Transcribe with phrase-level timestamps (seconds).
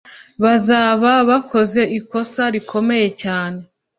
[0.43, 3.59] bazaba bakoze ikosa rikomeye cyane